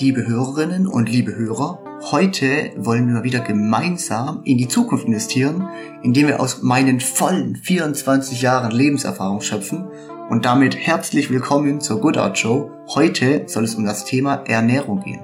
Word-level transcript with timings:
liebe 0.00 0.26
Hörerinnen 0.26 0.86
und 0.86 1.10
liebe 1.10 1.36
Hörer. 1.36 1.78
Heute 2.10 2.72
wollen 2.76 3.12
wir 3.12 3.22
wieder 3.22 3.40
gemeinsam 3.40 4.40
in 4.44 4.56
die 4.56 4.68
Zukunft 4.68 5.04
investieren, 5.04 5.68
indem 6.02 6.28
wir 6.28 6.40
aus 6.40 6.62
meinen 6.62 7.00
vollen 7.00 7.56
24 7.56 8.40
Jahren 8.40 8.70
Lebenserfahrung 8.70 9.42
schöpfen. 9.42 9.88
Und 10.30 10.46
damit 10.46 10.74
herzlich 10.76 11.30
willkommen 11.30 11.82
zur 11.82 12.00
Good 12.00 12.16
Art 12.16 12.38
Show. 12.38 12.70
Heute 12.94 13.44
soll 13.46 13.64
es 13.64 13.74
um 13.74 13.84
das 13.84 14.06
Thema 14.06 14.36
Ernährung 14.46 15.02
gehen. 15.02 15.20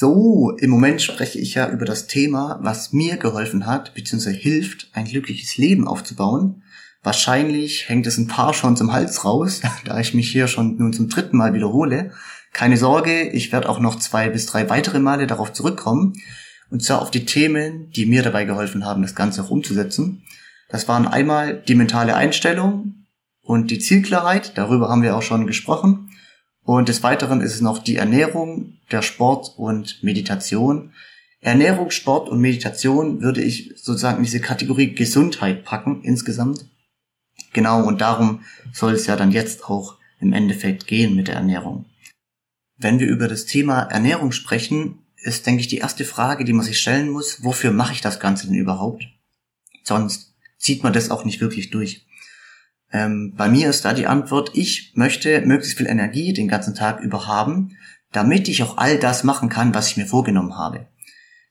So, 0.00 0.56
im 0.56 0.70
Moment 0.70 1.02
spreche 1.02 1.38
ich 1.38 1.56
ja 1.56 1.68
über 1.68 1.84
das 1.84 2.06
Thema, 2.06 2.58
was 2.62 2.94
mir 2.94 3.18
geholfen 3.18 3.66
hat, 3.66 3.92
bzw. 3.92 4.32
hilft, 4.32 4.88
ein 4.94 5.04
glückliches 5.04 5.58
Leben 5.58 5.86
aufzubauen. 5.86 6.62
Wahrscheinlich 7.02 7.86
hängt 7.86 8.06
es 8.06 8.16
ein 8.16 8.26
paar 8.26 8.54
schon 8.54 8.78
zum 8.78 8.94
Hals 8.94 9.26
raus, 9.26 9.60
da 9.84 10.00
ich 10.00 10.14
mich 10.14 10.32
hier 10.32 10.48
schon 10.48 10.78
nun 10.78 10.94
zum 10.94 11.10
dritten 11.10 11.36
Mal 11.36 11.52
wiederhole. 11.52 12.12
Keine 12.54 12.78
Sorge, 12.78 13.28
ich 13.28 13.52
werde 13.52 13.68
auch 13.68 13.78
noch 13.78 13.98
zwei 13.98 14.30
bis 14.30 14.46
drei 14.46 14.70
weitere 14.70 15.00
Male 15.00 15.26
darauf 15.26 15.52
zurückkommen. 15.52 16.14
Und 16.70 16.82
zwar 16.82 17.02
auf 17.02 17.10
die 17.10 17.26
Themen, 17.26 17.90
die 17.90 18.06
mir 18.06 18.22
dabei 18.22 18.46
geholfen 18.46 18.86
haben, 18.86 19.02
das 19.02 19.14
Ganze 19.14 19.42
auch 19.42 19.50
umzusetzen. 19.50 20.22
Das 20.70 20.88
waren 20.88 21.06
einmal 21.06 21.62
die 21.68 21.74
mentale 21.74 22.14
Einstellung 22.14 23.04
und 23.42 23.70
die 23.70 23.80
Zielklarheit, 23.80 24.56
darüber 24.56 24.88
haben 24.88 25.02
wir 25.02 25.14
auch 25.14 25.20
schon 25.20 25.46
gesprochen. 25.46 26.09
Und 26.72 26.88
des 26.88 27.02
Weiteren 27.02 27.40
ist 27.40 27.56
es 27.56 27.60
noch 27.60 27.80
die 27.80 27.96
Ernährung, 27.96 28.78
der 28.92 29.02
Sport 29.02 29.54
und 29.56 30.04
Meditation. 30.04 30.92
Ernährung, 31.40 31.90
Sport 31.90 32.28
und 32.28 32.38
Meditation 32.38 33.20
würde 33.22 33.42
ich 33.42 33.72
sozusagen 33.74 34.18
in 34.18 34.22
diese 34.22 34.38
Kategorie 34.38 34.94
Gesundheit 34.94 35.64
packen 35.64 36.04
insgesamt. 36.04 36.66
Genau, 37.52 37.84
und 37.84 38.00
darum 38.00 38.44
soll 38.72 38.92
es 38.92 39.08
ja 39.08 39.16
dann 39.16 39.32
jetzt 39.32 39.64
auch 39.64 39.96
im 40.20 40.32
Endeffekt 40.32 40.86
gehen 40.86 41.16
mit 41.16 41.26
der 41.26 41.34
Ernährung. 41.34 41.86
Wenn 42.76 43.00
wir 43.00 43.08
über 43.08 43.26
das 43.26 43.46
Thema 43.46 43.80
Ernährung 43.80 44.30
sprechen, 44.30 44.98
ist, 45.16 45.46
denke 45.46 45.62
ich, 45.62 45.66
die 45.66 45.78
erste 45.78 46.04
Frage, 46.04 46.44
die 46.44 46.52
man 46.52 46.64
sich 46.64 46.78
stellen 46.78 47.10
muss, 47.10 47.42
wofür 47.42 47.72
mache 47.72 47.94
ich 47.94 48.00
das 48.00 48.20
Ganze 48.20 48.46
denn 48.46 48.54
überhaupt? 48.54 49.08
Sonst 49.82 50.36
zieht 50.56 50.84
man 50.84 50.92
das 50.92 51.10
auch 51.10 51.24
nicht 51.24 51.40
wirklich 51.40 51.70
durch. 51.70 52.06
Ähm, 52.92 53.34
bei 53.36 53.48
mir 53.48 53.70
ist 53.70 53.84
da 53.84 53.92
die 53.92 54.06
Antwort, 54.06 54.50
ich 54.54 54.92
möchte 54.94 55.40
möglichst 55.42 55.78
viel 55.78 55.86
Energie 55.86 56.32
den 56.32 56.48
ganzen 56.48 56.74
Tag 56.74 57.00
über 57.00 57.26
haben, 57.26 57.76
damit 58.12 58.48
ich 58.48 58.62
auch 58.62 58.78
all 58.78 58.98
das 58.98 59.24
machen 59.24 59.48
kann, 59.48 59.74
was 59.74 59.88
ich 59.88 59.96
mir 59.96 60.06
vorgenommen 60.06 60.56
habe. 60.56 60.86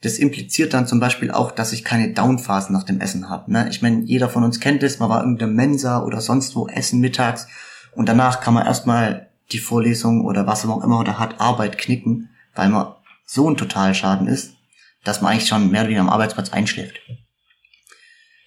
Das 0.02 0.18
impliziert 0.18 0.74
dann 0.74 0.88
zum 0.88 1.00
Beispiel 1.00 1.32
auch, 1.32 1.52
dass 1.52 1.74
ich 1.74 1.84
keine 1.84 2.14
Downphasen 2.14 2.74
nach 2.74 2.84
dem 2.84 3.02
Essen 3.02 3.30
habe. 3.30 3.52
Ne? 3.52 3.68
Ich 3.70 3.82
meine, 3.82 4.04
jeder 4.04 4.30
von 4.30 4.44
uns 4.44 4.60
kennt 4.60 4.82
es, 4.84 5.00
man 5.00 5.10
war 5.10 5.22
irgendeine 5.22 5.52
Mensa 5.52 6.04
oder 6.04 6.22
sonst 6.22 6.56
wo 6.56 6.68
essen 6.68 7.00
mittags 7.00 7.48
und 7.92 8.08
danach 8.08 8.40
kann 8.40 8.54
man 8.54 8.66
erstmal 8.66 9.30
die 9.52 9.60
Vorlesung 9.60 10.24
oder 10.26 10.48
was 10.48 10.66
auch 10.66 10.84
immer 10.84 11.04
da 11.04 11.20
hat, 11.20 11.42
Arbeit 11.42 11.78
knicken, 11.78 12.30
weil 12.56 12.70
man 12.70 12.94
so 13.26 13.50
ein 13.50 13.58
Totalschaden 13.58 14.28
ist, 14.28 14.54
dass 15.04 15.22
man 15.22 15.32
eigentlich 15.32 15.50
schon 15.50 15.70
mehr 15.72 15.82
oder 15.82 15.90
weniger 15.90 16.02
am 16.02 16.10
Arbeitsplatz 16.10 16.52
einschläft. 16.52 17.00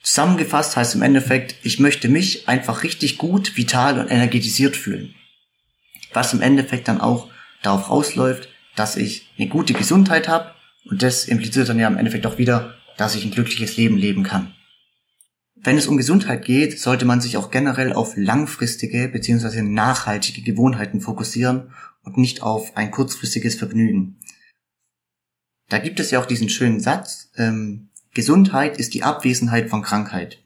Zusammengefasst 0.03 0.77
heißt 0.77 0.95
im 0.97 1.03
Endeffekt, 1.03 1.55
ich 1.63 1.79
möchte 1.79 2.09
mich 2.09 2.49
einfach 2.49 2.83
richtig 2.83 3.19
gut, 3.19 3.57
vital 3.57 4.01
und 4.01 4.09
energetisiert 4.11 4.77
fühlen. 4.77 5.15
Was 6.13 6.33
im 6.33 6.41
Endeffekt 6.41 6.89
dann 6.89 7.01
auch 7.01 7.31
darauf 7.63 7.89
rausläuft, 7.89 8.49
dass 8.75 8.97
ich 8.97 9.31
eine 9.39 9.49
gute 9.49 9.75
Gesundheit 9.75 10.29
habe 10.29 10.55
und 10.85 11.03
das 11.03 11.27
impliziert 11.27 11.69
dann 11.69 11.79
ja 11.79 11.87
im 11.87 11.97
Endeffekt 11.97 12.27
auch 12.27 12.39
wieder, 12.39 12.75
dass 12.97 13.15
ich 13.15 13.25
ein 13.25 13.31
glückliches 13.31 13.77
Leben 13.77 13.97
leben 13.97 14.25
kann. 14.25 14.55
Wenn 15.55 15.79
es 15.79 15.87
um 15.87 15.97
Gesundheit 15.97 16.45
geht, 16.45 16.81
sollte 16.81 17.05
man 17.05 17.21
sich 17.21 17.37
auch 17.37 17.53
generell 17.53 17.93
auf 17.93 18.17
langfristige 18.17 19.09
bzw. 19.09 19.63
nachhaltige 19.63 20.43
Gewohnheiten 20.43 21.01
fokussieren 21.01 21.73
und 22.03 22.19
nicht 22.19 22.43
auf 22.43 22.77
ein 22.77 22.91
kurzfristiges 22.91 23.55
Vergnügen. 23.55 24.19
Da 25.69 25.79
gibt 25.79 26.01
es 26.01 26.11
ja 26.11 26.21
auch 26.21 26.27
diesen 26.27 26.49
schönen 26.49 26.81
Satz, 26.81 27.31
ähm, 27.37 27.91
Gesundheit 28.15 28.77
ist 28.77 28.95
die 28.95 29.03
Abwesenheit 29.03 29.71
von 29.71 29.83
Krankheit. 29.83 30.39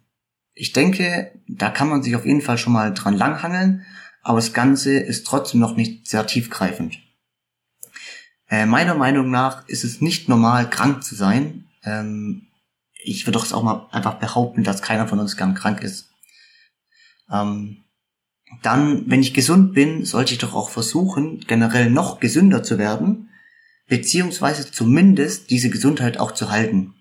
Ich 0.54 0.72
denke, 0.72 1.32
da 1.49 1.71
kann 1.71 1.88
man 1.88 2.03
sich 2.03 2.16
auf 2.16 2.25
jeden 2.25 2.41
Fall 2.41 2.59
schon 2.59 2.72
mal 2.72 2.94
dran 2.94 3.16
langhangeln, 3.16 3.84
aber 4.22 4.38
das 4.38 4.53
Ganze 4.53 4.99
ist 4.99 5.27
trotzdem 5.27 5.60
noch 5.60 5.77
nicht 5.77 6.09
sehr 6.09 6.27
tiefgreifend. 6.27 6.99
Äh, 8.49 8.66
meiner 8.66 8.94
Meinung 8.94 9.31
nach 9.31 9.66
ist 9.69 9.84
es 9.84 10.00
nicht 10.00 10.28
normal, 10.28 10.71
krank 10.71 11.03
zu 11.03 11.15
sein. 11.15 11.66
Ähm, 11.84 12.47
ich 13.04 13.27
würde 13.27 13.38
doch 13.38 13.53
auch 13.53 13.62
mal 13.62 13.87
einfach 13.91 14.15
behaupten, 14.15 14.65
dass 14.65 14.83
keiner 14.83 15.06
von 15.06 15.19
uns 15.19 15.37
gern 15.37 15.54
krank 15.54 15.83
ist. 15.83 16.10
Ähm, 17.31 17.84
dann, 18.62 19.10
wenn 19.10 19.21
ich 19.21 19.34
gesund 19.34 19.75
bin, 19.75 20.04
sollte 20.04 20.33
ich 20.33 20.38
doch 20.38 20.54
auch 20.54 20.71
versuchen, 20.71 21.41
generell 21.47 21.91
noch 21.91 22.21
gesünder 22.21 22.62
zu 22.62 22.78
werden, 22.78 23.31
beziehungsweise 23.88 24.71
zumindest 24.71 25.50
diese 25.50 25.71
Gesundheit 25.71 26.19
auch 26.19 26.33
zu 26.33 26.50
halten. 26.50 26.96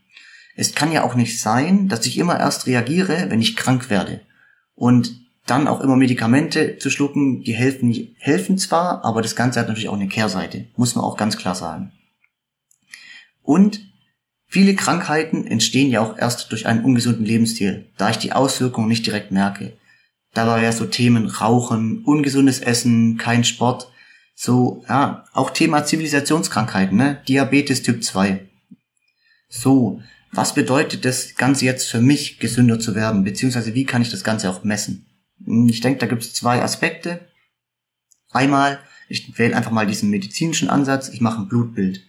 Es 0.56 0.74
kann 0.74 0.92
ja 0.92 1.04
auch 1.04 1.16
nicht 1.16 1.40
sein, 1.40 1.88
dass 1.88 2.06
ich 2.06 2.18
immer 2.18 2.40
erst 2.40 2.66
reagiere, 2.66 3.26
wenn 3.30 3.42
ich 3.42 3.56
krank 3.56 3.90
werde. 3.90 4.22
Und 4.74 5.26
dann 5.46 5.68
auch 5.68 5.82
immer 5.82 5.96
Medikamente 5.96 6.78
zu 6.78 6.90
schlucken, 6.90 7.44
die 7.44 7.54
helfen, 7.54 8.16
helfen 8.18 8.58
zwar, 8.58 9.06
aber 9.06 9.22
das 9.22 9.36
Ganze 9.36 9.60
hat 9.60 9.68
natürlich 9.68 9.90
auch 9.90 9.96
eine 9.96 10.08
Kehrseite. 10.08 10.66
Muss 10.76 10.96
man 10.96 11.04
auch 11.04 11.18
ganz 11.18 11.38
klar 11.38 11.56
sagen. 11.56 11.92
Und 13.44 13.80
viele 14.48 14.76
Krankheiten 14.76 15.46
entstehen 15.46 15.92
ja 15.92 16.02
auch 16.02 16.18
erst 16.18 16.52
durch 16.52 16.66
einen 16.66 16.84
ungesunden 16.84 17.26
Lebensstil, 17.26 17.92
da 17.98 18.10
ich 18.10 18.18
die 18.18 18.34
Auswirkungen 18.34 18.88
nicht 18.88 19.06
direkt 19.06 19.32
merke. 19.32 19.74
Da 20.34 20.48
war 20.48 20.62
ja 20.62 20.72
so 20.72 20.86
Themen 20.86 21.28
Rauchen, 21.28 22.04
ungesundes 22.04 22.60
Essen, 22.60 23.18
kein 23.18 23.44
Sport, 23.44 23.92
so, 24.34 24.84
ja, 24.90 25.24
auch 25.32 25.52
Thema 25.52 25.86
Zivilisationskrankheiten, 25.86 26.98
ne? 26.98 27.22
Diabetes 27.28 27.84
Typ 27.84 28.04
2. 28.04 28.46
So, 29.48 30.02
was 30.32 30.54
bedeutet 30.54 31.06
das 31.06 31.36
Ganze 31.36 31.66
jetzt 31.66 31.90
für 31.90 32.02
mich, 32.02 32.40
gesünder 32.40 32.80
zu 32.80 32.96
werden, 32.96 33.24
beziehungsweise 33.24 33.74
wie 33.74 33.86
kann 33.86 34.02
ich 34.02 34.12
das 34.12 34.24
Ganze 34.24 34.50
auch 34.50 34.64
messen? 34.64 35.06
Hm, 35.46 35.68
ich 35.70 35.82
denke, 35.82 36.00
da 36.00 36.08
gibt 36.08 36.24
es 36.24 36.34
zwei 36.34 36.62
Aspekte. 36.62 37.28
Einmal, 38.32 38.80
ich 39.08 39.38
wähle 39.38 39.56
einfach 39.56 39.72
mal 39.72 39.88
diesen 39.88 40.10
medizinischen 40.10 40.70
Ansatz, 40.70 41.10
ich 41.10 41.22
mache 41.22 41.42
ein 41.42 41.48
Blutbild. 41.48 42.02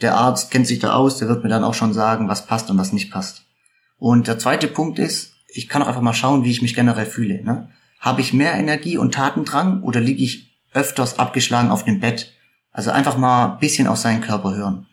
Der 0.00 0.14
Arzt 0.14 0.50
kennt 0.50 0.66
sich 0.66 0.78
da 0.78 0.92
aus, 0.92 1.18
der 1.18 1.28
wird 1.28 1.42
mir 1.42 1.50
dann 1.50 1.64
auch 1.64 1.74
schon 1.74 1.92
sagen, 1.92 2.28
was 2.28 2.46
passt 2.46 2.70
und 2.70 2.78
was 2.78 2.92
nicht 2.92 3.10
passt. 3.10 3.44
Und 3.96 4.28
der 4.28 4.38
zweite 4.38 4.68
Punkt 4.68 4.98
ist, 4.98 5.32
ich 5.48 5.68
kann 5.68 5.82
auch 5.82 5.88
einfach 5.88 6.02
mal 6.02 6.14
schauen, 6.14 6.44
wie 6.44 6.50
ich 6.50 6.62
mich 6.62 6.74
generell 6.74 7.06
fühle. 7.06 7.42
Ne? 7.42 7.70
Habe 7.98 8.20
ich 8.20 8.32
mehr 8.32 8.54
Energie 8.54 8.96
und 8.96 9.14
Tatendrang 9.14 9.82
oder 9.82 10.00
liege 10.00 10.22
ich 10.22 10.56
öfters 10.72 11.18
abgeschlagen 11.18 11.70
auf 11.70 11.84
dem 11.84 11.98
Bett? 11.98 12.32
Also 12.70 12.90
einfach 12.90 13.16
mal 13.16 13.54
ein 13.54 13.58
bisschen 13.58 13.88
auf 13.88 13.98
seinen 13.98 14.20
Körper 14.20 14.54
hören. 14.54 14.86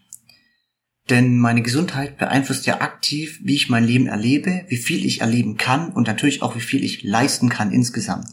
Denn 1.10 1.38
meine 1.38 1.62
Gesundheit 1.62 2.18
beeinflusst 2.18 2.66
ja 2.66 2.82
aktiv, 2.82 3.40
wie 3.44 3.56
ich 3.56 3.70
mein 3.70 3.84
Leben 3.84 4.08
erlebe, 4.08 4.66
wie 4.70 4.78
viel 4.78 5.06
ich 5.06 5.22
erleben 5.22 5.58
kann 5.58 5.92
und 5.92 6.08
natürlich 6.08 6.42
auch, 6.42 6.56
wie 6.56 6.62
viel 6.62 6.84
ich 6.84 7.04
leisten 7.04 7.50
kann 7.50 7.72
insgesamt. 7.72 8.28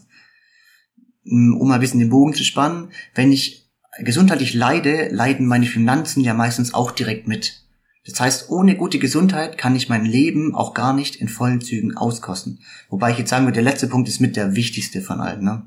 Mm, 1.23 1.53
um 1.53 1.67
mal 1.67 1.75
ein 1.75 1.81
bisschen 1.81 1.99
den 1.99 2.09
Bogen 2.09 2.33
zu 2.33 2.43
spannen, 2.43 2.89
wenn 3.13 3.31
ich 3.31 3.69
gesundheitlich 3.99 4.55
leide, 4.55 5.09
leiden 5.09 5.45
meine 5.45 5.67
Finanzen 5.67 6.23
ja 6.23 6.33
meistens 6.33 6.73
auch 6.73 6.91
direkt 6.91 7.27
mit. 7.27 7.63
Das 8.05 8.19
heißt, 8.19 8.49
ohne 8.49 8.75
gute 8.75 8.99
Gesundheit 8.99 9.57
kann 9.57 9.75
ich 9.75 9.87
mein 9.87 10.03
Leben 10.03 10.55
auch 10.55 10.73
gar 10.73 10.93
nicht 10.93 11.15
in 11.15 11.29
vollen 11.29 11.61
Zügen 11.61 11.95
auskosten. 11.95 12.59
Wobei 12.89 13.11
ich 13.11 13.17
jetzt 13.17 13.29
sagen 13.29 13.45
würde, 13.45 13.55
der 13.55 13.63
letzte 13.63 13.87
Punkt 13.87 14.09
ist 14.09 14.19
mit 14.19 14.35
der 14.35 14.55
wichtigste 14.55 15.01
von 15.01 15.21
allen. 15.21 15.43
Ne? 15.43 15.65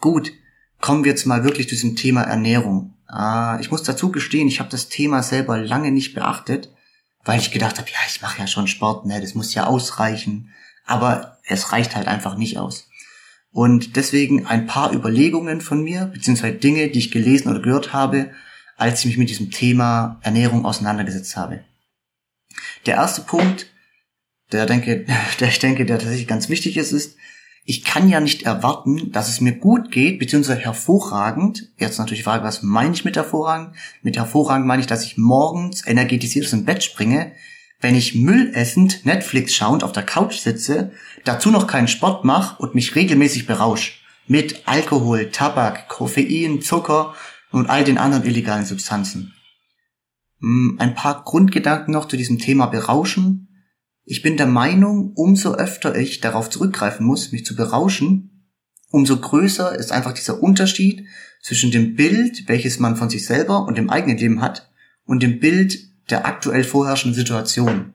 Gut, 0.00 0.32
kommen 0.80 1.04
wir 1.04 1.10
jetzt 1.10 1.26
mal 1.26 1.44
wirklich 1.44 1.68
zu 1.68 1.74
diesem 1.74 1.96
Thema 1.96 2.22
Ernährung. 2.22 2.93
Äh, 3.14 3.60
ich 3.60 3.70
muss 3.70 3.82
dazu 3.82 4.10
gestehen, 4.10 4.48
ich 4.48 4.60
habe 4.60 4.70
das 4.70 4.88
Thema 4.88 5.22
selber 5.22 5.58
lange 5.58 5.92
nicht 5.92 6.14
beachtet, 6.14 6.70
weil 7.24 7.40
ich 7.40 7.50
gedacht 7.50 7.78
habe, 7.78 7.90
ja, 7.90 7.98
ich 8.08 8.20
mache 8.20 8.38
ja 8.38 8.46
schon 8.46 8.66
Sport, 8.66 9.06
ne, 9.06 9.20
das 9.20 9.34
muss 9.34 9.54
ja 9.54 9.66
ausreichen. 9.66 10.52
Aber 10.84 11.38
es 11.46 11.72
reicht 11.72 11.96
halt 11.96 12.08
einfach 12.08 12.36
nicht 12.36 12.58
aus. 12.58 12.88
Und 13.50 13.96
deswegen 13.96 14.46
ein 14.46 14.66
paar 14.66 14.92
Überlegungen 14.92 15.60
von 15.60 15.82
mir, 15.82 16.06
beziehungsweise 16.06 16.56
Dinge, 16.56 16.88
die 16.88 16.98
ich 16.98 17.12
gelesen 17.12 17.48
oder 17.48 17.60
gehört 17.60 17.92
habe, 17.92 18.32
als 18.76 19.00
ich 19.00 19.06
mich 19.06 19.16
mit 19.16 19.30
diesem 19.30 19.50
Thema 19.50 20.18
Ernährung 20.22 20.64
auseinandergesetzt 20.64 21.36
habe. 21.36 21.64
Der 22.86 22.96
erste 22.96 23.22
Punkt, 23.22 23.66
der 24.52 24.66
denke, 24.66 25.06
der 25.40 25.48
ich 25.48 25.60
denke, 25.60 25.86
der 25.86 25.98
tatsächlich 25.98 26.26
ganz 26.26 26.48
wichtig 26.48 26.76
ist, 26.76 26.92
ist, 26.92 27.16
ich 27.66 27.82
kann 27.82 28.08
ja 28.10 28.20
nicht 28.20 28.42
erwarten, 28.42 29.10
dass 29.10 29.28
es 29.28 29.40
mir 29.40 29.52
gut 29.52 29.90
geht, 29.90 30.18
beziehungsweise 30.18 30.60
hervorragend. 30.60 31.70
Jetzt 31.78 31.98
natürlich 31.98 32.20
die 32.20 32.24
Frage, 32.24 32.44
was 32.44 32.62
meine 32.62 32.92
ich 32.92 33.06
mit 33.06 33.16
hervorragend? 33.16 33.74
Mit 34.02 34.16
hervorragend 34.16 34.66
meine 34.66 34.82
ich, 34.82 34.86
dass 34.86 35.04
ich 35.04 35.16
morgens 35.16 35.86
energetisiert 35.86 36.44
aus 36.44 36.50
dem 36.50 36.66
Bett 36.66 36.84
springe, 36.84 37.32
wenn 37.80 37.94
ich 37.94 38.14
Müll 38.14 38.52
essend, 38.54 39.06
Netflix 39.06 39.54
schauend 39.54 39.82
auf 39.82 39.92
der 39.92 40.02
Couch 40.02 40.38
sitze, 40.38 40.92
dazu 41.24 41.50
noch 41.50 41.66
keinen 41.66 41.88
Sport 41.88 42.24
mache 42.24 42.62
und 42.62 42.74
mich 42.74 42.94
regelmäßig 42.94 43.46
berausche. 43.46 43.92
Mit 44.26 44.62
Alkohol, 44.66 45.30
Tabak, 45.30 45.88
Koffein, 45.88 46.60
Zucker 46.60 47.14
und 47.50 47.68
all 47.68 47.84
den 47.84 47.98
anderen 47.98 48.24
illegalen 48.24 48.64
Substanzen. 48.66 49.34
Hm, 50.40 50.76
ein 50.78 50.94
paar 50.94 51.24
Grundgedanken 51.24 51.92
noch 51.92 52.08
zu 52.08 52.16
diesem 52.16 52.38
Thema 52.38 52.66
Berauschen. 52.66 53.48
Ich 54.04 54.22
bin 54.22 54.36
der 54.36 54.46
Meinung, 54.46 55.12
umso 55.14 55.54
öfter 55.54 55.96
ich 55.96 56.20
darauf 56.20 56.50
zurückgreifen 56.50 57.06
muss, 57.06 57.32
mich 57.32 57.44
zu 57.44 57.56
berauschen, 57.56 58.48
umso 58.90 59.18
größer 59.18 59.74
ist 59.74 59.92
einfach 59.92 60.12
dieser 60.12 60.42
Unterschied 60.42 61.06
zwischen 61.42 61.70
dem 61.70 61.94
Bild, 61.94 62.48
welches 62.48 62.78
man 62.78 62.96
von 62.96 63.10
sich 63.10 63.26
selber 63.26 63.66
und 63.66 63.78
dem 63.78 63.90
eigenen 63.90 64.18
Leben 64.18 64.40
hat, 64.40 64.70
und 65.04 65.22
dem 65.22 65.40
Bild 65.40 65.78
der 66.10 66.26
aktuell 66.26 66.64
vorherrschenden 66.64 67.18
Situation. 67.18 67.94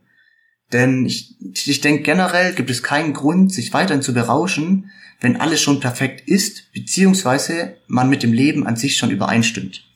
Denn 0.71 1.05
ich, 1.05 1.35
ich 1.53 1.81
denke 1.81 2.03
generell 2.03 2.53
gibt 2.53 2.69
es 2.69 2.83
keinen 2.83 3.13
Grund, 3.13 3.51
sich 3.51 3.73
weiterhin 3.73 4.03
zu 4.03 4.13
berauschen, 4.13 4.91
wenn 5.19 5.39
alles 5.39 5.61
schon 5.61 5.79
perfekt 5.79 6.27
ist, 6.27 6.71
beziehungsweise 6.73 7.77
man 7.87 8.09
mit 8.09 8.23
dem 8.23 8.33
Leben 8.33 8.65
an 8.65 8.75
sich 8.75 8.97
schon 8.97 9.11
übereinstimmt. 9.11 9.88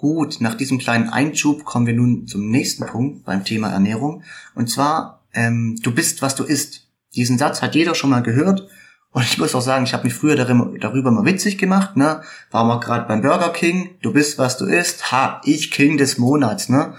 Gut, 0.00 0.40
nach 0.40 0.54
diesem 0.54 0.78
kleinen 0.78 1.10
Einschub 1.10 1.66
kommen 1.66 1.86
wir 1.86 1.92
nun 1.92 2.26
zum 2.26 2.48
nächsten 2.48 2.86
Punkt 2.86 3.26
beim 3.26 3.44
Thema 3.44 3.68
Ernährung. 3.68 4.22
Und 4.54 4.70
zwar, 4.70 5.26
ähm, 5.34 5.78
du 5.82 5.92
bist, 5.92 6.22
was 6.22 6.34
du 6.34 6.44
isst. 6.44 6.88
Diesen 7.14 7.36
Satz 7.36 7.60
hat 7.60 7.74
jeder 7.74 7.94
schon 7.94 8.08
mal 8.08 8.22
gehört. 8.22 8.66
Und 9.10 9.24
ich 9.24 9.36
muss 9.36 9.54
auch 9.54 9.60
sagen, 9.60 9.84
ich 9.84 9.92
habe 9.92 10.04
mich 10.04 10.14
früher 10.14 10.36
darüber 10.36 11.10
mal 11.10 11.26
witzig 11.26 11.58
gemacht. 11.58 11.98
Ne? 11.98 12.22
War 12.50 12.64
mal 12.64 12.80
gerade 12.80 13.06
beim 13.08 13.20
Burger 13.20 13.50
King. 13.50 13.90
Du 14.00 14.14
bist, 14.14 14.38
was 14.38 14.56
du 14.56 14.64
isst. 14.64 15.12
Ha, 15.12 15.42
ich 15.44 15.70
King 15.70 15.98
des 15.98 16.16
Monats. 16.16 16.70
Ne? 16.70 16.94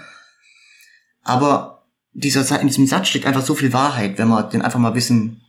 Aber 1.24 1.82
dieser, 2.12 2.60
in 2.60 2.68
diesem 2.68 2.86
Satz 2.86 3.08
steckt 3.08 3.26
einfach 3.26 3.44
so 3.44 3.56
viel 3.56 3.72
Wahrheit, 3.72 4.16
wenn 4.16 4.28
man 4.28 4.48
den 4.48 4.62
einfach 4.62 4.78
mal 4.78 4.90
ein 4.90 4.94
bisschen 4.94 5.40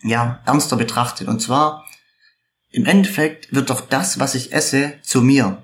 ja, 0.00 0.38
ernster 0.46 0.76
betrachtet. 0.76 1.26
Und 1.26 1.42
zwar, 1.42 1.84
im 2.70 2.86
Endeffekt 2.86 3.52
wird 3.52 3.68
doch 3.68 3.80
das, 3.80 4.20
was 4.20 4.36
ich 4.36 4.52
esse, 4.52 4.92
zu 5.02 5.22
mir. 5.22 5.60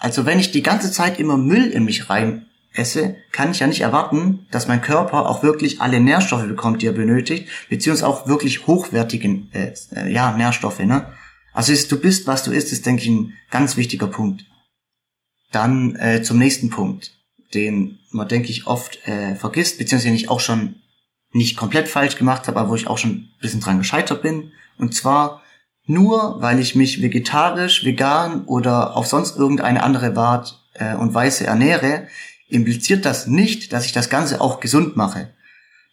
Also 0.00 0.26
wenn 0.26 0.40
ich 0.40 0.50
die 0.50 0.62
ganze 0.62 0.90
Zeit 0.90 1.20
immer 1.20 1.36
Müll 1.36 1.66
in 1.66 1.84
mich 1.84 2.08
rein 2.10 2.46
esse, 2.72 3.16
kann 3.32 3.50
ich 3.50 3.60
ja 3.60 3.66
nicht 3.66 3.82
erwarten, 3.82 4.46
dass 4.50 4.66
mein 4.66 4.80
Körper 4.80 5.28
auch 5.28 5.42
wirklich 5.42 5.80
alle 5.80 6.00
Nährstoffe 6.00 6.46
bekommt, 6.46 6.82
die 6.82 6.86
er 6.86 6.92
benötigt, 6.92 7.48
beziehungsweise 7.68 8.08
auch 8.08 8.26
wirklich 8.26 8.66
hochwertigen 8.66 9.50
äh, 9.52 9.74
äh, 9.94 10.10
ja, 10.10 10.36
Nährstoffe. 10.36 10.78
Ne? 10.80 11.12
Also 11.52 11.72
ist, 11.72 11.92
du 11.92 12.00
bist, 12.00 12.26
was 12.26 12.44
du 12.44 12.50
isst, 12.50 12.72
ist, 12.72 12.86
denke 12.86 13.02
ich, 13.02 13.08
ein 13.08 13.34
ganz 13.50 13.76
wichtiger 13.76 14.06
Punkt. 14.06 14.46
Dann 15.52 15.96
äh, 15.96 16.22
zum 16.22 16.38
nächsten 16.38 16.70
Punkt, 16.70 17.12
den 17.54 17.98
man, 18.10 18.28
denke 18.28 18.48
ich, 18.48 18.66
oft 18.66 19.06
äh, 19.06 19.34
vergisst, 19.34 19.78
beziehungsweise 19.78 20.14
ich 20.14 20.30
auch 20.30 20.40
schon 20.40 20.76
nicht 21.32 21.56
komplett 21.56 21.88
falsch 21.88 22.16
gemacht 22.16 22.48
habe, 22.48 22.58
aber 22.58 22.70
wo 22.70 22.74
ich 22.74 22.86
auch 22.86 22.98
schon 22.98 23.10
ein 23.10 23.30
bisschen 23.40 23.60
dran 23.60 23.78
gescheitert 23.78 24.22
bin. 24.22 24.52
Und 24.78 24.94
zwar 24.94 25.39
nur 25.90 26.40
weil 26.40 26.60
ich 26.60 26.74
mich 26.76 27.02
vegetarisch, 27.02 27.84
vegan 27.84 28.44
oder 28.44 28.96
auf 28.96 29.06
sonst 29.06 29.36
irgendeine 29.36 29.82
andere 29.82 30.16
Art 30.16 30.62
äh, 30.74 30.94
und 30.94 31.12
Weise 31.14 31.46
ernähre, 31.46 32.06
impliziert 32.48 33.04
das 33.04 33.26
nicht, 33.26 33.72
dass 33.72 33.86
ich 33.86 33.92
das 33.92 34.08
Ganze 34.08 34.40
auch 34.40 34.60
gesund 34.60 34.96
mache. 34.96 35.30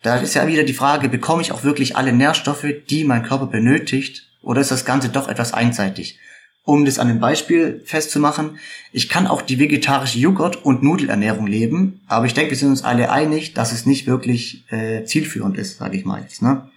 Da 0.04 0.18
ist 0.18 0.36
ja 0.36 0.48
wieder 0.48 0.64
die 0.64 0.74
Frage, 0.74 1.10
bekomme 1.10 1.42
ich 1.42 1.52
auch 1.52 1.64
wirklich 1.64 1.98
alle 1.98 2.14
Nährstoffe, 2.14 2.68
die 2.90 3.04
mein 3.04 3.24
Körper 3.24 3.48
benötigt, 3.48 4.24
oder 4.44 4.62
ist 4.62 4.72
das 4.72 4.86
Ganze 4.86 5.10
doch 5.10 5.28
etwas 5.28 5.54
einseitig? 5.54 6.20
Um 6.64 6.86
das 6.86 7.00
an 7.00 7.10
einem 7.10 7.20
Beispiel 7.20 7.82
festzumachen, 7.84 8.60
ich 8.92 9.10
kann 9.10 9.26
auch 9.26 9.42
die 9.42 9.58
vegetarische 9.58 10.20
Joghurt- 10.20 10.64
und 10.64 10.84
Nudelernährung 10.84 11.48
leben, 11.48 12.02
aber 12.08 12.26
ich 12.28 12.34
denke, 12.34 12.52
wir 12.52 12.58
sind 12.58 12.70
uns 12.70 12.84
alle 12.84 13.10
einig, 13.10 13.54
dass 13.54 13.72
es 13.72 13.86
nicht 13.86 14.06
wirklich 14.06 14.72
äh, 14.72 15.04
zielführend 15.06 15.58
ist, 15.58 15.80
sage 15.80 15.98
ich 15.98 16.06
mal 16.06 16.22
jetzt. 16.22 16.42
Ne? 16.42 16.70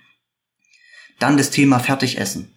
Dann 1.19 1.37
das 1.37 1.51
Thema 1.51 1.81
Fertigessen 1.81 2.55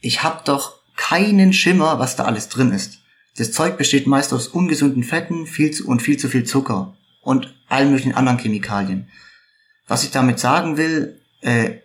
ich 0.00 0.22
habe 0.22 0.42
doch 0.44 0.80
keinen 0.96 1.52
Schimmer, 1.52 1.98
was 1.98 2.16
da 2.16 2.24
alles 2.24 2.48
drin 2.48 2.72
ist. 2.72 2.98
Das 3.36 3.52
Zeug 3.52 3.76
besteht 3.76 4.06
meist 4.06 4.32
aus 4.32 4.48
ungesunden 4.48 5.04
Fetten 5.04 5.46
viel 5.46 5.70
zu, 5.70 5.86
und 5.86 6.00
viel 6.00 6.16
zu 6.16 6.28
viel 6.28 6.44
Zucker 6.44 6.96
und 7.22 7.54
allen 7.68 7.90
möglichen 7.90 8.14
anderen 8.14 8.38
Chemikalien. 8.38 9.08
Was 9.86 10.04
ich 10.04 10.10
damit 10.10 10.38
sagen 10.38 10.76
will, 10.76 11.20
äh, 11.42 11.78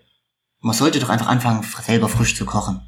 man 0.59 0.75
sollte 0.75 0.99
doch 0.99 1.09
einfach 1.09 1.27
anfangen, 1.27 1.65
selber 1.83 2.07
frisch 2.07 2.35
zu 2.35 2.45
kochen. 2.45 2.81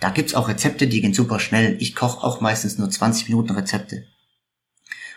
Da 0.00 0.10
gibt's 0.10 0.34
auch 0.34 0.48
Rezepte, 0.48 0.86
die 0.86 1.00
gehen 1.00 1.14
super 1.14 1.40
schnell. 1.40 1.76
Ich 1.80 1.94
koche 1.94 2.22
auch 2.22 2.40
meistens 2.40 2.78
nur 2.78 2.90
20 2.90 3.28
Minuten 3.28 3.52
Rezepte. 3.52 4.04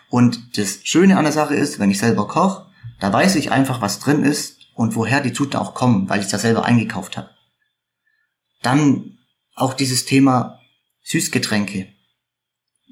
Und 0.09 0.57
das 0.57 0.79
Schöne 0.83 1.17
an 1.17 1.23
der 1.23 1.33
Sache 1.33 1.55
ist, 1.55 1.79
wenn 1.79 1.91
ich 1.91 1.99
selber 1.99 2.27
koche, 2.27 2.65
da 2.99 3.11
weiß 3.11 3.35
ich 3.35 3.51
einfach, 3.51 3.81
was 3.81 3.99
drin 3.99 4.23
ist 4.23 4.57
und 4.75 4.95
woher 4.95 5.21
die 5.21 5.33
Zutaten 5.33 5.65
auch 5.65 5.73
kommen, 5.73 6.09
weil 6.09 6.21
ich 6.21 6.27
das 6.27 6.41
selber 6.41 6.65
eingekauft 6.65 7.17
habe. 7.17 7.29
Dann 8.61 9.17
auch 9.61 9.73
dieses 9.73 10.05
Thema 10.05 10.59
Süßgetränke. 11.03 11.87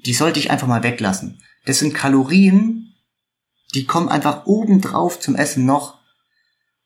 Die 0.04 0.14
sollte 0.14 0.40
ich 0.40 0.50
einfach 0.50 0.66
mal 0.66 0.82
weglassen. 0.82 1.42
Das 1.66 1.78
sind 1.78 1.94
Kalorien, 1.94 2.94
die 3.74 3.84
kommen 3.84 4.08
einfach 4.08 4.46
obendrauf 4.46 5.20
zum 5.20 5.36
Essen 5.36 5.66
noch. 5.66 6.00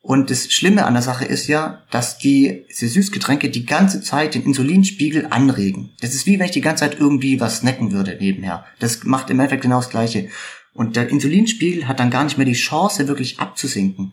Und 0.00 0.28
das 0.30 0.52
Schlimme 0.52 0.84
an 0.84 0.92
der 0.92 1.02
Sache 1.02 1.24
ist 1.24 1.46
ja, 1.46 1.82
dass 1.90 2.18
die, 2.18 2.66
diese 2.68 2.88
Süßgetränke 2.88 3.48
die 3.48 3.64
ganze 3.64 4.02
Zeit 4.02 4.34
den 4.34 4.42
Insulinspiegel 4.42 5.28
anregen. 5.30 5.94
Das 6.00 6.14
ist 6.14 6.26
wie 6.26 6.38
wenn 6.38 6.46
ich 6.46 6.52
die 6.52 6.60
ganze 6.60 6.80
Zeit 6.80 7.00
irgendwie 7.00 7.40
was 7.40 7.58
snacken 7.58 7.92
würde 7.92 8.16
nebenher. 8.20 8.66
Das 8.80 9.04
macht 9.04 9.30
im 9.30 9.40
Endeffekt 9.40 9.62
genau 9.62 9.76
das 9.76 9.88
Gleiche. 9.88 10.28
Und 10.74 10.96
der 10.96 11.08
Insulinspiegel 11.08 11.88
hat 11.88 12.00
dann 12.00 12.10
gar 12.10 12.24
nicht 12.24 12.36
mehr 12.36 12.44
die 12.44 12.52
Chance, 12.52 13.08
wirklich 13.08 13.38
abzusinken. 13.38 14.12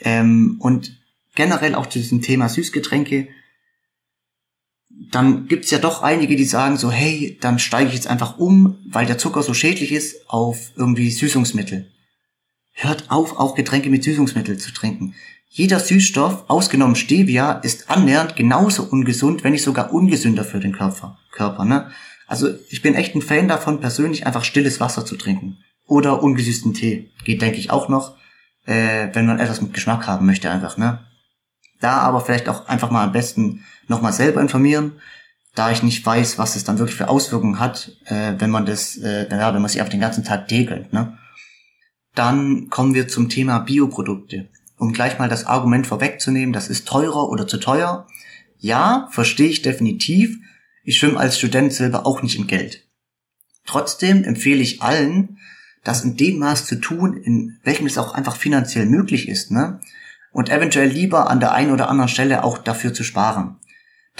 Ähm, 0.00 0.56
und 0.58 0.98
generell 1.36 1.76
auch 1.76 1.86
zu 1.86 2.00
diesem 2.00 2.22
Thema 2.22 2.48
Süßgetränke, 2.48 3.28
dann 5.10 5.46
gibt's 5.46 5.70
ja 5.70 5.78
doch 5.78 6.02
einige, 6.02 6.36
die 6.36 6.44
sagen 6.44 6.76
so, 6.76 6.90
hey, 6.90 7.38
dann 7.40 7.58
steige 7.58 7.88
ich 7.88 7.94
jetzt 7.94 8.06
einfach 8.06 8.38
um, 8.38 8.78
weil 8.86 9.06
der 9.06 9.18
Zucker 9.18 9.42
so 9.42 9.54
schädlich 9.54 9.92
ist, 9.92 10.28
auf 10.28 10.70
irgendwie 10.76 11.10
Süßungsmittel. 11.10 11.90
Hört 12.72 13.10
auf, 13.10 13.38
auch 13.38 13.54
Getränke 13.54 13.90
mit 13.90 14.04
Süßungsmittel 14.04 14.58
zu 14.58 14.72
trinken. 14.72 15.14
Jeder 15.48 15.80
Süßstoff, 15.80 16.44
ausgenommen 16.48 16.94
Stevia, 16.94 17.52
ist 17.52 17.90
annähernd 17.90 18.36
genauso 18.36 18.84
ungesund, 18.84 19.42
wenn 19.42 19.52
nicht 19.52 19.64
sogar 19.64 19.92
ungesünder 19.92 20.44
für 20.44 20.60
den 20.60 20.72
Körper. 20.72 21.18
Körper 21.32 21.64
ne? 21.64 21.90
Also 22.28 22.48
ich 22.68 22.82
bin 22.82 22.94
echt 22.94 23.16
ein 23.16 23.22
Fan 23.22 23.48
davon, 23.48 23.80
persönlich 23.80 24.24
einfach 24.26 24.44
stilles 24.44 24.78
Wasser 24.78 25.04
zu 25.04 25.16
trinken. 25.16 25.58
Oder 25.86 26.22
ungesüßten 26.22 26.74
Tee. 26.74 27.10
Geht, 27.24 27.42
denke 27.42 27.58
ich, 27.58 27.72
auch 27.72 27.88
noch, 27.88 28.14
äh, 28.66 29.08
wenn 29.12 29.26
man 29.26 29.40
etwas 29.40 29.60
mit 29.60 29.74
Geschmack 29.74 30.06
haben 30.06 30.26
möchte 30.26 30.48
einfach. 30.48 30.76
ne? 30.76 31.00
Da 31.80 31.98
aber 31.98 32.20
vielleicht 32.20 32.48
auch 32.48 32.66
einfach 32.68 32.90
mal 32.90 33.04
am 33.04 33.12
besten 33.12 33.64
nochmal 33.88 34.12
selber 34.12 34.40
informieren, 34.40 34.92
da 35.54 35.72
ich 35.72 35.82
nicht 35.82 36.04
weiß, 36.04 36.38
was 36.38 36.56
es 36.56 36.64
dann 36.64 36.78
wirklich 36.78 36.96
für 36.96 37.08
Auswirkungen 37.08 37.58
hat, 37.58 37.92
äh, 38.06 38.34
wenn 38.38 38.50
man 38.50 38.66
das, 38.66 38.96
äh, 38.98 39.28
ja, 39.30 39.52
wenn 39.52 39.62
man 39.62 39.68
sich 39.68 39.82
auf 39.82 39.88
den 39.88 40.00
ganzen 40.00 40.24
Tag 40.24 40.48
degelt. 40.48 40.92
Ne? 40.92 41.18
Dann 42.14 42.68
kommen 42.70 42.94
wir 42.94 43.08
zum 43.08 43.28
Thema 43.28 43.58
Bioprodukte. 43.60 44.48
Um 44.78 44.92
gleich 44.92 45.18
mal 45.18 45.28
das 45.28 45.44
Argument 45.44 45.86
vorwegzunehmen, 45.86 46.52
das 46.52 46.68
ist 46.68 46.86
teurer 46.86 47.28
oder 47.28 47.46
zu 47.46 47.58
teuer. 47.58 48.06
Ja, 48.58 49.08
verstehe 49.10 49.48
ich 49.48 49.62
definitiv. 49.62 50.38
Ich 50.84 50.98
schwimme 50.98 51.18
als 51.18 51.38
Student 51.38 51.72
selber 51.72 52.06
auch 52.06 52.22
nicht 52.22 52.38
im 52.38 52.46
Geld. 52.46 52.86
Trotzdem 53.66 54.24
empfehle 54.24 54.62
ich 54.62 54.82
allen, 54.82 55.38
das 55.84 56.04
in 56.04 56.16
dem 56.16 56.38
Maß 56.38 56.66
zu 56.66 56.76
tun, 56.76 57.16
in 57.16 57.58
welchem 57.62 57.86
es 57.86 57.98
auch 57.98 58.14
einfach 58.14 58.36
finanziell 58.36 58.86
möglich 58.86 59.28
ist, 59.28 59.50
ne? 59.50 59.80
Und 60.32 60.48
eventuell 60.48 60.88
lieber 60.88 61.28
an 61.28 61.40
der 61.40 61.52
einen 61.52 61.72
oder 61.72 61.88
anderen 61.88 62.08
Stelle 62.08 62.44
auch 62.44 62.58
dafür 62.58 62.94
zu 62.94 63.04
sparen 63.04 63.60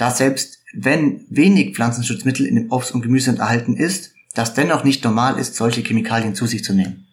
da 0.01 0.09
selbst 0.09 0.63
wenn 0.73 1.25
wenig 1.29 1.75
Pflanzenschutzmittel 1.75 2.45
in 2.47 2.55
dem 2.55 2.71
Obst 2.71 2.91
und 2.91 3.01
Gemüse 3.01 3.29
enthalten 3.29 3.75
ist, 3.75 4.13
das 4.33 4.55
dennoch 4.55 4.83
nicht 4.83 5.03
normal 5.03 5.37
ist, 5.37 5.55
solche 5.55 5.81
Chemikalien 5.81 6.33
zu 6.33 6.47
sich 6.47 6.63
zu 6.63 6.73
nehmen. 6.73 7.07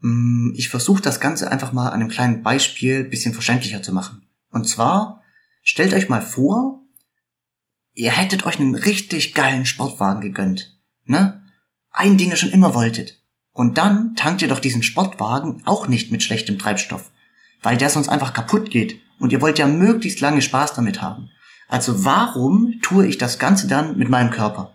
Mm, 0.00 0.52
ich 0.54 0.68
versuche 0.68 1.00
das 1.00 1.20
Ganze 1.20 1.50
einfach 1.50 1.72
mal 1.72 1.88
an 1.88 2.00
einem 2.00 2.10
kleinen 2.10 2.42
Beispiel 2.42 3.04
bisschen 3.04 3.32
verständlicher 3.32 3.82
zu 3.82 3.94
machen. 3.94 4.26
Und 4.50 4.68
zwar, 4.68 5.22
stellt 5.62 5.94
euch 5.94 6.10
mal 6.10 6.20
vor, 6.20 6.82
ihr 7.94 8.10
hättet 8.10 8.44
euch 8.44 8.58
einen 8.58 8.74
richtig 8.74 9.32
geilen 9.32 9.64
Sportwagen 9.64 10.20
gegönnt. 10.20 10.78
Ne? 11.04 11.42
Ein, 11.90 12.18
den 12.18 12.30
ihr 12.30 12.36
schon 12.36 12.50
immer 12.50 12.74
wolltet. 12.74 13.22
Und 13.52 13.78
dann 13.78 14.14
tankt 14.16 14.42
ihr 14.42 14.48
doch 14.48 14.58
diesen 14.58 14.82
Sportwagen 14.82 15.62
auch 15.64 15.86
nicht 15.86 16.12
mit 16.12 16.24
schlechtem 16.24 16.58
Treibstoff, 16.58 17.12
weil 17.64 17.76
der 17.76 17.90
sonst 17.90 18.08
einfach 18.08 18.32
kaputt 18.32 18.70
geht 18.70 19.00
und 19.18 19.32
ihr 19.32 19.40
wollt 19.40 19.58
ja 19.58 19.66
möglichst 19.66 20.20
lange 20.20 20.42
Spaß 20.42 20.74
damit 20.74 21.02
haben. 21.02 21.30
Also 21.66 22.04
warum 22.04 22.80
tue 22.82 23.06
ich 23.06 23.18
das 23.18 23.38
Ganze 23.38 23.66
dann 23.66 23.96
mit 23.96 24.08
meinem 24.08 24.30
Körper? 24.30 24.74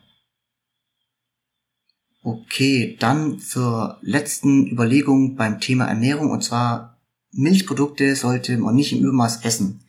Okay, 2.22 2.98
dann 3.00 3.40
zur 3.40 3.98
letzten 4.02 4.68
Überlegung 4.68 5.36
beim 5.36 5.60
Thema 5.60 5.86
Ernährung 5.86 6.32
und 6.32 6.44
zwar 6.44 6.98
Milchprodukte 7.32 8.16
sollte 8.16 8.58
man 8.58 8.76
nicht 8.76 8.92
im 8.92 9.04
Übermaß 9.04 9.46
essen. 9.46 9.86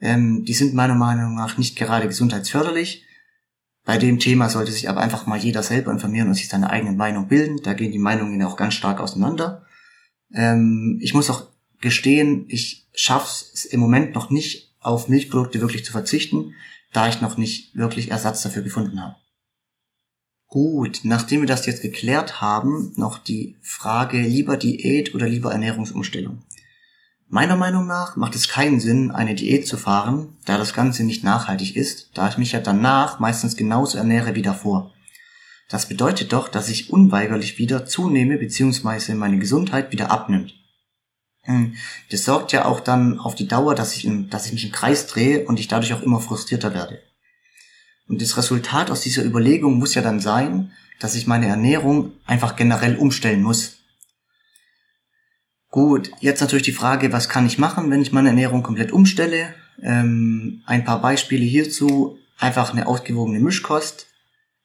Ähm, 0.00 0.44
die 0.44 0.54
sind 0.54 0.72
meiner 0.72 0.94
Meinung 0.94 1.34
nach 1.34 1.58
nicht 1.58 1.76
gerade 1.76 2.06
gesundheitsförderlich. 2.06 3.04
Bei 3.84 3.98
dem 3.98 4.18
Thema 4.18 4.48
sollte 4.48 4.72
sich 4.72 4.88
aber 4.88 5.00
einfach 5.00 5.26
mal 5.26 5.38
jeder 5.38 5.62
selber 5.62 5.92
informieren 5.92 6.28
und 6.28 6.34
sich 6.34 6.48
seine 6.48 6.70
eigene 6.70 6.92
Meinung 6.92 7.28
bilden. 7.28 7.60
Da 7.62 7.74
gehen 7.74 7.92
die 7.92 7.98
Meinungen 7.98 8.42
auch 8.42 8.56
ganz 8.56 8.74
stark 8.74 9.00
auseinander. 9.00 9.66
Ähm, 10.32 10.98
ich 11.02 11.12
muss 11.12 11.30
auch 11.30 11.46
gestehen, 11.86 12.46
ich 12.48 12.88
schaffe 12.94 13.44
es 13.54 13.64
im 13.64 13.78
Moment 13.78 14.14
noch 14.16 14.28
nicht, 14.28 14.74
auf 14.80 15.08
Milchprodukte 15.08 15.60
wirklich 15.60 15.84
zu 15.84 15.92
verzichten, 15.92 16.54
da 16.92 17.08
ich 17.08 17.20
noch 17.20 17.36
nicht 17.36 17.76
wirklich 17.76 18.10
Ersatz 18.10 18.42
dafür 18.42 18.62
gefunden 18.62 19.00
habe. 19.00 19.14
Gut, 20.48 21.00
nachdem 21.04 21.42
wir 21.42 21.46
das 21.46 21.64
jetzt 21.66 21.82
geklärt 21.82 22.40
haben, 22.40 22.92
noch 22.96 23.18
die 23.18 23.56
Frage 23.62 24.20
lieber 24.20 24.56
Diät 24.56 25.14
oder 25.14 25.28
lieber 25.28 25.52
Ernährungsumstellung. 25.52 26.42
Meiner 27.28 27.56
Meinung 27.56 27.86
nach 27.86 28.16
macht 28.16 28.34
es 28.34 28.48
keinen 28.48 28.80
Sinn, 28.80 29.12
eine 29.12 29.36
Diät 29.36 29.66
zu 29.66 29.76
fahren, 29.76 30.36
da 30.44 30.58
das 30.58 30.74
Ganze 30.74 31.04
nicht 31.04 31.22
nachhaltig 31.22 31.76
ist, 31.76 32.10
da 32.14 32.28
ich 32.28 32.38
mich 32.38 32.52
ja 32.52 32.60
danach 32.60 33.20
meistens 33.20 33.56
genauso 33.56 33.98
ernähre 33.98 34.34
wie 34.34 34.42
davor. 34.42 34.92
Das 35.68 35.88
bedeutet 35.88 36.32
doch, 36.32 36.48
dass 36.48 36.68
ich 36.68 36.90
unweigerlich 36.90 37.58
wieder 37.58 37.86
zunehme 37.86 38.38
bzw. 38.38 39.14
meine 39.14 39.38
Gesundheit 39.38 39.92
wieder 39.92 40.10
abnimmt. 40.10 40.54
Hm, 41.46 41.76
das 42.10 42.24
sorgt 42.24 42.52
ja 42.52 42.64
auch 42.64 42.80
dann 42.80 43.18
auf 43.18 43.34
die 43.34 43.48
Dauer, 43.48 43.74
dass 43.74 43.96
ich, 43.96 44.04
in, 44.04 44.28
dass 44.30 44.46
ich 44.46 44.52
mich 44.52 44.64
im 44.64 44.72
Kreis 44.72 45.06
drehe 45.06 45.46
und 45.46 45.58
ich 45.58 45.68
dadurch 45.68 45.94
auch 45.94 46.02
immer 46.02 46.20
frustrierter 46.20 46.74
werde. 46.74 47.00
Und 48.08 48.20
das 48.20 48.36
Resultat 48.36 48.90
aus 48.90 49.00
dieser 49.00 49.24
Überlegung 49.24 49.78
muss 49.78 49.94
ja 49.94 50.02
dann 50.02 50.20
sein, 50.20 50.72
dass 51.00 51.14
ich 51.14 51.26
meine 51.26 51.46
Ernährung 51.46 52.12
einfach 52.26 52.56
generell 52.56 52.96
umstellen 52.96 53.42
muss. 53.42 53.78
Gut, 55.70 56.10
jetzt 56.20 56.40
natürlich 56.40 56.64
die 56.64 56.72
Frage, 56.72 57.12
was 57.12 57.28
kann 57.28 57.46
ich 57.46 57.58
machen, 57.58 57.90
wenn 57.90 58.02
ich 58.02 58.12
meine 58.12 58.28
Ernährung 58.28 58.62
komplett 58.62 58.92
umstelle? 58.92 59.54
Ähm, 59.82 60.62
ein 60.66 60.84
paar 60.84 61.00
Beispiele 61.00 61.44
hierzu. 61.44 62.18
Einfach 62.38 62.72
eine 62.72 62.86
ausgewogene 62.86 63.40
Mischkost. 63.40 64.06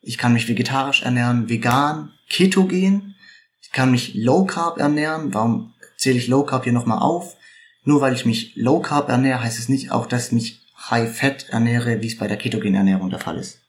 Ich 0.02 0.18
kann 0.18 0.34
mich 0.34 0.48
vegetarisch 0.48 1.04
ernähren, 1.04 1.48
vegan, 1.50 2.12
ketogen. 2.30 3.16
Ich 3.62 3.72
kann 3.72 3.92
mich 3.92 4.14
low 4.14 4.46
carb 4.46 4.78
ernähren. 4.78 5.34
Warum 5.34 5.74
zähle 6.02 6.18
ich 6.18 6.28
low 6.28 6.44
carb 6.44 6.64
hier 6.64 6.74
nochmal 6.74 7.00
auf? 7.00 7.38
Nur 7.84 8.02
weil 8.02 8.14
ich 8.14 8.26
mich 8.26 8.56
low 8.56 8.80
carb 8.80 9.10
ernähre, 9.10 9.42
heißt 9.44 9.60
es 9.60 9.70
nicht 9.70 9.92
auch, 9.92 10.08
dass 10.08 10.28
ich 10.28 10.32
mich 10.34 10.62
high 10.90 11.16
fat 11.16 11.48
ernähre, 11.50 12.02
wie 12.02 12.08
es 12.08 12.18
bei 12.18 12.28
der 12.28 12.38
ketogen 12.38 12.76
Ernährung 12.76 13.10
der 13.10 13.20
Fall 13.20 13.38
ist. 13.38 13.60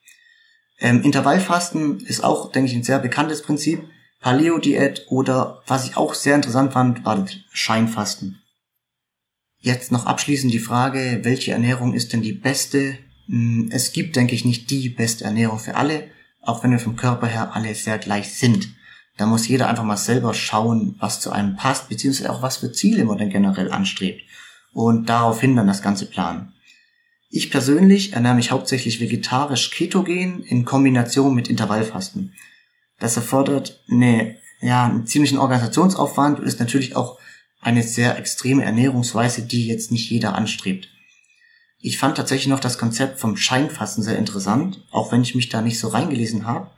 Ähm, 0.79 1.03
Intervallfasten 1.03 2.01
ist 2.01 2.25
auch, 2.25 2.51
denke 2.51 2.71
ich, 2.71 2.77
ein 2.77 2.83
sehr 2.83 2.99
bekanntes 2.99 3.43
Prinzip. 3.43 3.85
Paleo-Diät 4.21 5.07
oder 5.09 5.63
was 5.67 5.87
ich 5.87 5.97
auch 5.97 6.15
sehr 6.15 6.35
interessant 6.35 6.73
fand, 6.73 7.05
war 7.05 7.17
das 7.17 7.37
Scheinfasten. 7.53 8.41
Jetzt 9.59 9.93
noch 9.93 10.07
abschließend 10.07 10.53
die 10.53 10.59
Frage, 10.59 11.21
welche 11.23 11.53
Ernährung 11.53 11.93
ist 11.95 12.13
denn 12.13 12.23
die 12.23 12.33
beste? 12.33 12.99
Hm, 13.27 13.69
es 13.73 13.93
gibt, 13.93 14.17
denke 14.17 14.35
ich, 14.35 14.45
nicht 14.45 14.71
die 14.71 14.89
beste 14.89 15.25
Ernährung 15.25 15.59
für 15.59 15.77
alle, 15.77 16.09
auch 16.41 16.65
wenn 16.65 16.73
wir 16.73 16.79
vom 16.79 16.97
Körper 16.97 17.27
her 17.27 17.55
alle 17.55 17.75
sehr 17.75 17.99
gleich 17.99 18.35
sind. 18.35 18.75
Da 19.17 19.27
muss 19.27 19.49
jeder 19.49 19.69
einfach 19.69 19.85
mal 19.85 19.97
selber 19.97 20.35
schauen, 20.35 20.97
was 20.99 21.21
zu 21.21 21.31
einem 21.31 21.57
passt, 21.57 21.89
beziehungsweise 21.89 22.33
auch 22.33 22.43
was 22.43 22.59
für 22.59 22.73
Ziele 22.73 23.05
man 23.05 23.19
denn 23.19 23.31
generell 23.31 23.71
anstrebt. 23.71 24.23
Und 24.73 25.09
daraufhin 25.09 25.55
dann 25.55 25.67
das 25.67 25.83
Ganze 25.83 26.07
planen. 26.07 26.53
Ich 27.29 27.51
persönlich 27.51 28.13
ernähre 28.13 28.35
mich 28.35 28.51
hauptsächlich 28.51 29.01
vegetarisch 29.01 29.71
ketogen 29.71 30.43
in 30.45 30.65
Kombination 30.65 31.35
mit 31.35 31.49
Intervallfasten. 31.49 32.35
Das 32.99 33.17
erfordert 33.17 33.83
eine, 33.91 34.37
ja, 34.61 34.85
einen 34.85 35.07
ziemlichen 35.07 35.39
Organisationsaufwand 35.39 36.41
und 36.41 36.47
ist 36.47 36.61
natürlich 36.61 36.95
auch 36.95 37.19
eine 37.61 37.83
sehr 37.83 38.19
extreme 38.19 38.65
Ernährungsweise, 38.65 39.43
die 39.43 39.67
jetzt 39.67 39.93
nicht 39.93 40.11
jeder 40.11 40.35
anstrebt. 40.35 40.89
Ich 41.81 41.99
fand 41.99 42.17
tatsächlich 42.17 42.49
noch 42.49 42.61
das 42.61 42.79
Konzept 42.79 43.19
vom 43.19 43.37
Scheinfasten 43.37 44.05
sehr 44.05 44.19
interessant, 44.19 44.85
auch 44.91 45.11
wenn 45.11 45.23
ich 45.23 45.35
mich 45.35 45.49
da 45.49 45.63
nicht 45.63 45.79
so 45.79 45.89
reingelesen 45.89 46.47
habe. 46.47 46.71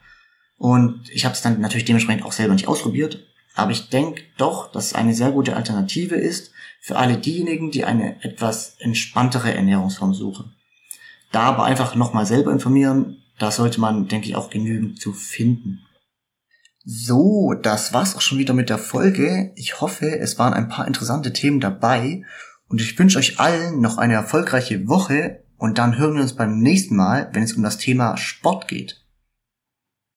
Und 0.56 1.10
ich 1.10 1.24
habe 1.24 1.34
es 1.34 1.42
dann 1.42 1.60
natürlich 1.60 1.84
dementsprechend 1.84 2.24
auch 2.24 2.32
selber 2.32 2.54
nicht 2.54 2.68
ausprobiert. 2.68 3.26
Aber 3.54 3.70
ich 3.70 3.88
denke 3.88 4.22
doch, 4.36 4.70
dass 4.72 4.86
es 4.86 4.94
eine 4.94 5.14
sehr 5.14 5.30
gute 5.30 5.56
Alternative 5.56 6.16
ist 6.16 6.52
für 6.80 6.96
alle 6.96 7.16
diejenigen, 7.16 7.70
die 7.70 7.84
eine 7.84 8.22
etwas 8.22 8.76
entspanntere 8.78 9.54
Ernährungsform 9.54 10.12
suchen. 10.14 10.54
Da 11.32 11.42
aber 11.42 11.64
einfach 11.64 11.94
nochmal 11.94 12.26
selber 12.26 12.52
informieren, 12.52 13.22
da 13.38 13.50
sollte 13.50 13.80
man, 13.80 14.08
denke 14.08 14.28
ich, 14.28 14.36
auch 14.36 14.50
genügend 14.50 15.00
zu 15.00 15.12
finden. 15.12 15.80
So, 16.84 17.54
das 17.54 17.92
war's 17.92 18.14
auch 18.14 18.20
schon 18.20 18.38
wieder 18.38 18.54
mit 18.54 18.68
der 18.68 18.78
Folge. 18.78 19.52
Ich 19.56 19.80
hoffe, 19.80 20.18
es 20.18 20.38
waren 20.38 20.52
ein 20.52 20.68
paar 20.68 20.86
interessante 20.86 21.32
Themen 21.32 21.58
dabei 21.58 22.24
und 22.68 22.80
ich 22.80 22.98
wünsche 22.98 23.18
euch 23.18 23.40
allen 23.40 23.80
noch 23.80 23.96
eine 23.96 24.14
erfolgreiche 24.14 24.86
Woche 24.86 25.44
und 25.56 25.78
dann 25.78 25.96
hören 25.96 26.16
wir 26.16 26.22
uns 26.22 26.34
beim 26.34 26.58
nächsten 26.58 26.96
Mal, 26.96 27.30
wenn 27.32 27.42
es 27.42 27.54
um 27.54 27.62
das 27.62 27.78
Thema 27.78 28.16
Sport 28.16 28.68
geht. 28.68 29.03